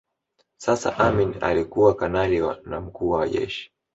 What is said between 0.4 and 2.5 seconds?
Sasa Amin alikuwa kanali